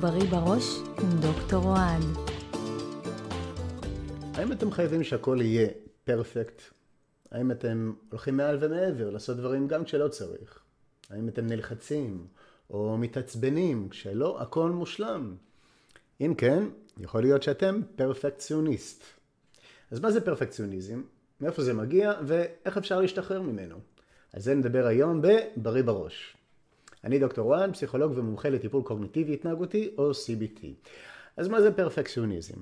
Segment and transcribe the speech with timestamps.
[0.00, 0.64] בריא בראש
[1.02, 2.02] עם דוקטור אוהד.
[4.34, 5.68] האם אתם חייבים שהכל יהיה
[6.04, 6.62] פרפקט?
[7.30, 10.58] האם אתם הולכים מעל ומעבר לעשות דברים גם כשלא צריך?
[11.10, 12.26] האם אתם נלחצים
[12.70, 15.36] או מתעצבנים כשלא הכל מושלם?
[16.20, 16.64] אם כן,
[16.98, 19.04] יכול להיות שאתם פרפקציוניסט.
[19.90, 21.02] אז מה זה פרפקציוניזם?
[21.40, 23.76] מאיפה זה מגיע ואיך אפשר להשתחרר ממנו?
[24.32, 26.37] על זה נדבר היום בבריא בראש.
[27.04, 30.64] אני דוקטור וואן, פסיכולוג ומומחה לטיפול קוגניטיבי התנהגותי או CBT.
[31.36, 32.60] אז מה זה פרפקציוניזם?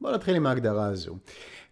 [0.00, 1.16] בואו נתחיל עם ההגדרה הזו.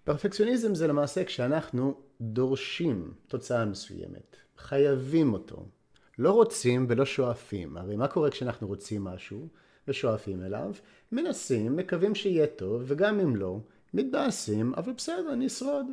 [0.04, 5.66] פרפקציוניזם זה למעשה כשאנחנו דורשים תוצאה מסוימת, חייבים אותו,
[6.18, 7.76] לא רוצים ולא שואפים.
[7.76, 9.48] הרי מה קורה כשאנחנו רוצים משהו
[9.88, 10.72] ושואפים אליו?
[11.12, 13.58] מנסים, מקווים שיהיה טוב, וגם אם לא,
[13.94, 15.86] מתבאסים, אבל בסדר, אני אשרוד.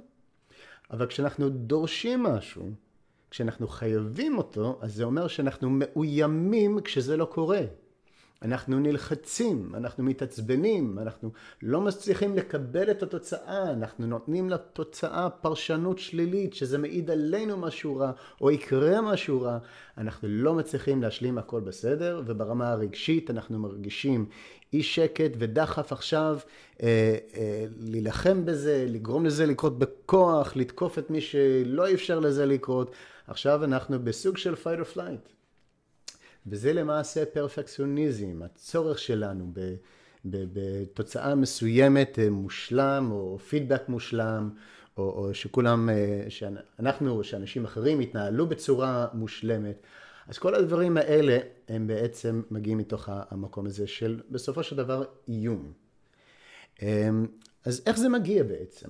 [0.91, 2.71] אבל כשאנחנו דורשים משהו,
[3.33, 7.61] כשאנחנו חייבים אותו, אז זה אומר שאנחנו מאוימים כשזה לא קורה.
[8.43, 11.31] אנחנו נלחצים, אנחנו מתעצבנים, אנחנו
[11.61, 18.11] לא מצליחים לקבל את התוצאה, אנחנו נותנים לתוצאה פרשנות שלילית, שזה מעיד עלינו משהו רע,
[18.41, 19.57] או יקרה משהו רע.
[19.97, 24.25] אנחנו לא מצליחים להשלים הכל בסדר, וברמה הרגשית אנחנו מרגישים
[24.73, 26.39] אי שקט ודחף עכשיו
[26.83, 32.91] אה, אה, להילחם בזה, לגרום לזה לקרות בכוח, לתקוף את מי שלא אפשר לזה לקרות.
[33.27, 35.33] עכשיו אנחנו בסוג של fight or flight.
[36.47, 39.51] וזה למעשה פרפקציוניזם, הצורך שלנו
[40.25, 44.49] בתוצאה מסוימת אה, מושלם, או פידבק מושלם,
[44.97, 49.75] או, או שכולם, אה, שאנחנו שאנשים אחרים יתנהלו בצורה מושלמת.
[50.27, 55.71] אז כל הדברים האלה הם בעצם מגיעים מתוך המקום הזה של בסופו של דבר איום.
[56.81, 57.27] אמ,
[57.65, 58.89] אז איך זה מגיע בעצם?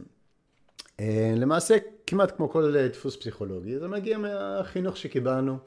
[1.00, 5.58] אה, למעשה כמעט כמו כל דפוס פסיכולוגי, זה מגיע מהחינוך שקיבלנו.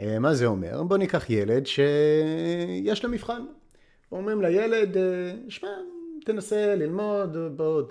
[0.00, 0.82] אה, מה זה אומר?
[0.82, 3.42] בוא ניקח ילד שיש לו מבחן.
[4.12, 5.68] אומרים לילד, אה, שמע,
[6.24, 7.82] תנסה ללמוד, בוא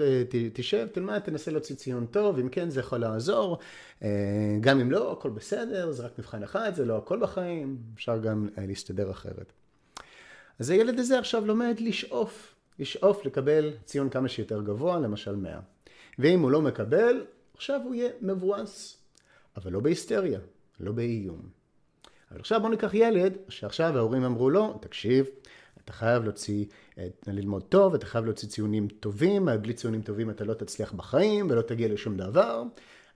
[0.53, 3.57] תשב, תלמד, תנסה להוציא ציון טוב, אם כן זה יכול לעזור,
[4.03, 4.09] אה,
[4.61, 8.49] גם אם לא, הכל בסדר, זה רק מבחן אחד, זה לא הכל בחיים, אפשר גם
[8.57, 9.53] להסתדר אחרת.
[10.59, 15.59] אז הילד הזה עכשיו לומד לשאוף, לשאוף לקבל ציון כמה שיותר גבוה, למשל 100.
[16.19, 18.97] ואם הוא לא מקבל, עכשיו הוא יהיה מבואס,
[19.57, 20.39] אבל לא בהיסטריה,
[20.79, 21.64] לא באיום.
[22.31, 25.25] אבל עכשיו בוא ניקח ילד שעכשיו ההורים אמרו לו, תקשיב,
[25.83, 26.65] אתה חייב להוציא,
[27.27, 31.61] ללמוד טוב, אתה חייב להוציא ציונים טובים, בלי ציונים טובים אתה לא תצליח בחיים ולא
[31.61, 32.63] תגיע לשום דבר.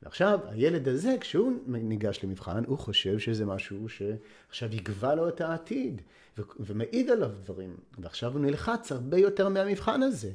[0.04, 6.02] ועכשיו הילד הזה, כשהוא ניגש למבחן, הוא חושב שזה משהו שעכשיו יקבע לו את העתיד,
[6.38, 7.78] ו- ומעיד עליו דברים.
[7.98, 10.32] ועכשיו הוא נלחץ הרבה יותר מהמבחן הזה.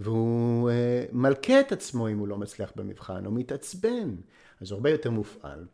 [0.00, 0.72] והוא uh,
[1.12, 4.14] מלכה את עצמו אם הוא לא מצליח במבחן, הוא מתעצבן.
[4.60, 5.66] אז הוא הרבה יותר מופעל.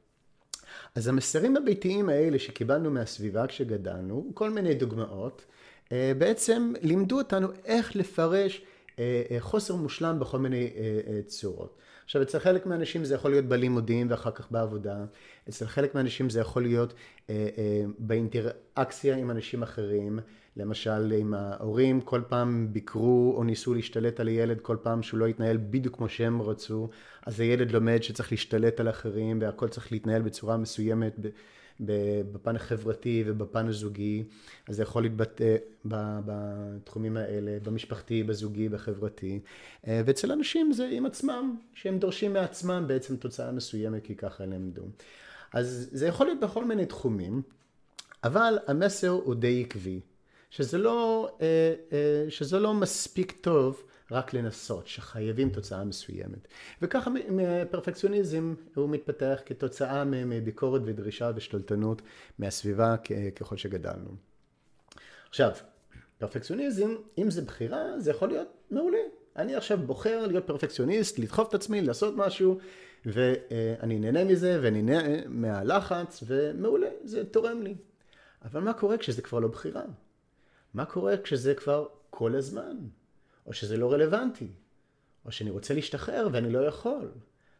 [0.94, 5.44] אז המסרים הביתיים האלה שקיבלנו מהסביבה כשגדלנו, כל מיני דוגמאות,
[5.92, 8.62] אה, בעצם לימדו אותנו איך לפרש
[9.38, 10.70] חוסר מושלם בכל מיני
[11.26, 11.76] צורות.
[12.04, 15.04] עכשיו, אצל חלק מהאנשים זה יכול להיות בלימודים ואחר כך בעבודה,
[15.48, 16.94] אצל חלק מהאנשים זה יכול להיות
[17.98, 20.18] באינטראקציה עם אנשים אחרים,
[20.56, 25.26] למשל אם ההורים כל פעם ביקרו או ניסו להשתלט על הילד כל פעם שהוא לא
[25.26, 26.88] התנהל בדיוק כמו שהם רצו,
[27.26, 31.16] אז הילד לומד שצריך להשתלט על אחרים והכל צריך להתנהל בצורה מסוימת
[32.32, 34.24] בפן החברתי ובפן הזוגי,
[34.68, 39.40] אז זה יכול להתבטא בתחומים האלה, במשפחתי, בזוגי, בחברתי,
[39.86, 44.82] ואצל אנשים זה עם עצמם, שהם דורשים מעצמם בעצם תוצאה מסוימת כי ככה הם למדו.
[45.52, 47.42] אז זה יכול להיות בכל מיני תחומים,
[48.24, 50.00] אבל המסר הוא די עקבי.
[50.50, 56.48] שזה לא, אה, אה, שזה לא מספיק טוב רק לנסות, שחייבים תוצאה מסוימת.
[56.82, 57.10] וככה
[57.70, 62.02] פרפקציוניזם הוא מתפתח כתוצאה מביקורת ודרישה ושתלטנות
[62.38, 62.96] מהסביבה
[63.36, 64.10] ככל שגדלנו.
[65.28, 65.50] עכשיו,
[66.18, 68.98] פרפקציוניזם, אם זה בחירה, זה יכול להיות מעולה.
[69.36, 72.58] אני עכשיו בוחר להיות פרפקציוניסט, לדחוף את עצמי, לעשות משהו,
[73.06, 77.74] ואני נהנה מזה, ואני נהנה מהלחץ, ומעולה, זה תורם לי.
[78.44, 79.82] אבל מה קורה כשזה כבר לא בחירה?
[80.74, 82.76] מה קורה כשזה כבר כל הזמן?
[83.46, 84.48] או שזה לא רלוונטי?
[85.24, 87.10] או שאני רוצה להשתחרר ואני לא יכול?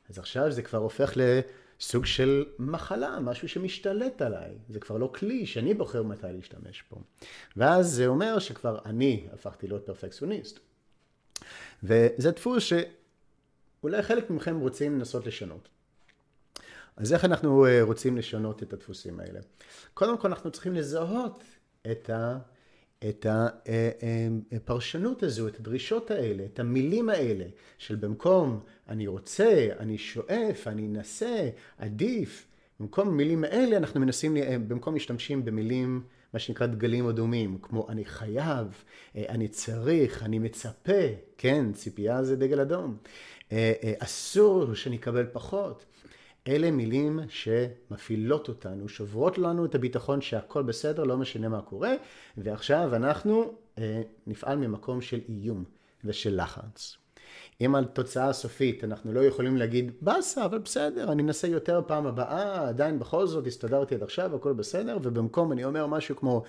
[0.08, 4.58] אז עכשיו זה כבר הופך לסוג של מחלה, משהו שמשתלט עליי.
[4.68, 7.02] זה כבר לא כלי שאני בוחר מתי להשתמש בו.
[7.56, 10.58] ואז זה אומר שכבר אני הפכתי להיות פרפקציוניסט.
[11.82, 15.68] וזה דפוס שאולי חלק מכם רוצים לנסות לשנות.
[16.96, 19.40] אז איך אנחנו אה, רוצים לשנות את הדפוסים האלה?
[19.94, 21.44] קודם כל אנחנו צריכים לזהות
[21.90, 22.38] את ה...
[23.08, 23.26] את
[24.52, 27.44] הפרשנות הזו, את הדרישות האלה, את המילים האלה,
[27.78, 31.48] של במקום אני רוצה, אני שואף, אני אנסה,
[31.78, 32.46] עדיף,
[32.80, 34.36] במקום המילים האלה אנחנו מנסים,
[34.68, 36.02] במקום משתמשים במילים
[36.34, 38.84] מה שנקרא דגלים אדומים, כמו אני חייב,
[39.16, 41.02] אה, אני צריך, אני מצפה,
[41.38, 42.96] כן, ציפייה זה דגל אדום.
[43.52, 45.84] אה, אה, אסור שאני אקבל פחות.
[46.48, 51.94] אלה מילים שמפעילות אותנו, שוברות לנו את הביטחון שהכל בסדר, לא משנה מה קורה,
[52.36, 53.54] ועכשיו אנחנו
[54.26, 55.64] נפעל ממקום של איום
[56.04, 56.96] ושל לחץ.
[57.60, 62.06] אם על תוצאה סופית אנחנו לא יכולים להגיד, באסה, אבל בסדר, אני אנסה יותר פעם
[62.06, 66.42] הבאה, עדיין בכל זאת הסתדרתי עד עכשיו, הכל בסדר, ובמקום אני אומר משהו כמו,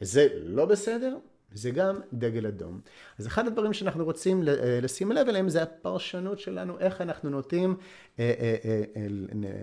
[0.00, 1.16] זה לא בסדר,
[1.56, 2.80] זה גם דגל אדום.
[3.18, 7.76] אז אחד הדברים שאנחנו רוצים אה, לשים לב אליהם זה הפרשנות שלנו, איך אנחנו נוטים
[8.18, 9.06] אה, אה,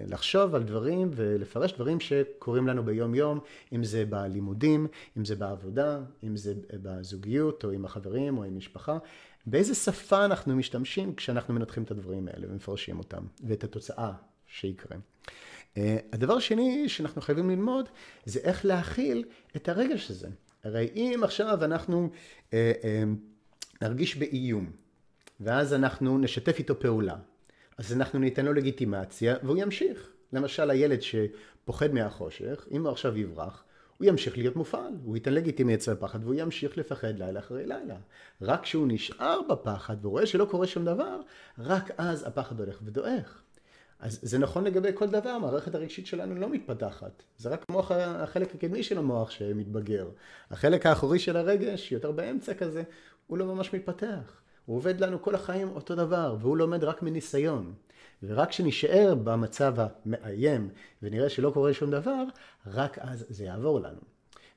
[0.08, 3.40] לחשוב על דברים ולפרש דברים שקורים לנו ביום יום,
[3.74, 4.88] אם זה בלימודים,
[5.18, 8.98] אם זה בעבודה, אם זה בזוגיות או עם החברים או עם משפחה.
[9.46, 14.12] באיזה שפה אנחנו משתמשים כשאנחנו מנתחים את הדברים האלה ומפרשים אותם ואת התוצאה
[14.48, 14.98] שיקרה.
[16.14, 17.90] הדבר השני שאנחנו חייבים ללמוד
[18.26, 19.24] זה איך להכיל
[19.56, 20.28] את הרגש הזה.
[20.64, 22.10] הרי אם עכשיו אנחנו
[22.54, 23.04] אה, אה,
[23.82, 24.72] נרגיש באיום,
[25.40, 27.16] ואז אנחנו נשתף איתו פעולה,
[27.78, 30.10] אז אנחנו ניתן לו לגיטימציה והוא ימשיך.
[30.34, 33.64] למשל הילד שפוחד מהחושך, אם הוא עכשיו יברח,
[33.98, 37.96] הוא ימשיך להיות מופעל, הוא ייתן לגיטימציה לפחד והוא ימשיך לפחד לילה אחרי לילה.
[38.42, 41.22] רק כשהוא נשאר בפחד ורואה שלא קורה שום דבר,
[41.58, 43.43] רק אז הפחד הולך ודועך.
[44.00, 47.24] אז זה נכון לגבי כל דבר, המערכת הרגשית שלנו לא מתפתחת.
[47.38, 50.10] זה רק מוח, החלק הקדמי של המוח שמתבגר.
[50.52, 52.84] החלק האחורי של הרגש, יותר באמצע כזה,
[53.28, 54.42] הוא לא ממש מתפתח.
[54.66, 57.74] הוא עובד לנו כל החיים אותו דבר, והוא לומד רק מניסיון.
[58.24, 60.70] ורק כשנשאר במצב המאיים
[61.02, 62.24] ונראה שלא קורה שום דבר,
[62.68, 64.00] רק אז זה יעבור לנו.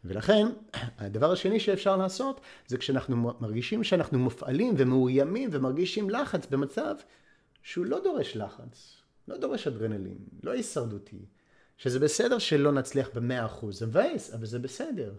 [0.04, 0.46] ולכן,
[0.98, 6.94] הדבר השני שאפשר לעשות, זה כשאנחנו מרגישים שאנחנו מופעלים ומאוימים ומרגישים לחץ במצב
[7.62, 9.05] שהוא לא דורש לחץ.
[9.28, 11.24] לא דורש אדרנלין, לא הישרדותי.
[11.78, 15.12] שזה בסדר שלא נצליח במאה אחוז, זה מבאס, אבל זה בסדר.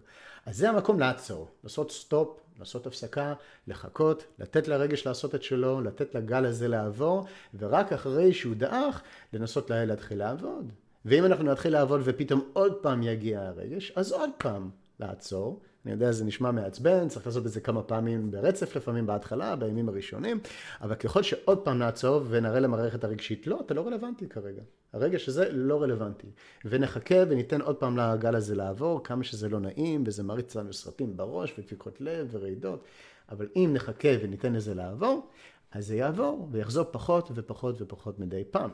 [0.45, 3.33] אז זה המקום לעצור, לעשות סטופ, לעשות הפסקה,
[3.68, 7.25] לחכות, לתת לרגש לעשות את שלו, לתת לגל הזה לעבור,
[7.59, 9.01] ורק אחרי שהוא דעך,
[9.33, 10.71] לנסות להתחיל לעבוד.
[11.06, 14.69] ואם אנחנו נתחיל לעבוד ופתאום עוד פעם יגיע הרגש, אז עוד פעם
[15.00, 19.56] לעצור, אני יודע, זה נשמע מעצבן, צריך לעשות את זה כמה פעמים ברצף לפעמים בהתחלה,
[19.56, 20.39] בימים הראשונים,
[20.81, 24.62] אבל ככל שעוד פעם נעצור ונראה למערכת הרגשית, לא, אתה לא רלוונטי כרגע.
[24.94, 26.28] הרגש הזה לא רלוונטי.
[26.66, 31.18] ונחכה וניתן עוד פעם לגל הזה לעבור, כמה שזה לא נעים, וזה מריץ לנו סרטים
[31.18, 32.84] בראש, ודפיקות לב ורעידות,
[33.30, 35.28] אבל אם נחכה וניתן לזה לעבור,
[35.72, 38.72] אז זה יעבור ויחזור פחות ופחות ופחות מדי פעם.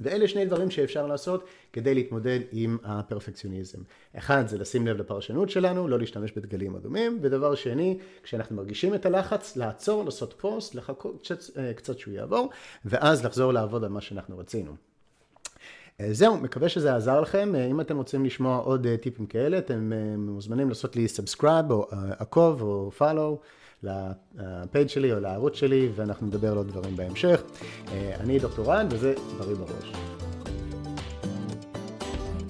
[0.00, 3.78] ואלה שני דברים שאפשר לעשות כדי להתמודד עם הפרפקציוניזם.
[4.16, 9.06] אחד זה לשים לב לפרשנות שלנו, לא להשתמש בדגלים אדומים, ודבר שני, כשאנחנו מרגישים את
[9.06, 11.28] הלחץ, לעצור, לעשות פוסט, לחכות
[11.76, 12.50] קצת, אה, שהוא יעבור,
[12.84, 14.72] ואז לחזור לעבוד על מה שאנחנו רצינו.
[16.00, 17.54] אה, זהו, מקווה שזה עזר לכם.
[17.54, 21.86] אה, אם אתם רוצים לשמוע עוד טיפים כאלה, אתם מוזמנים לעשות לי subscribe או
[22.18, 23.38] עקוב או follow.
[23.82, 27.42] ל page שלי או לערוץ שלי, ואנחנו נדבר על עוד דברים בהמשך.
[27.92, 29.92] אני דוקטור רן, וזה בריא בראש.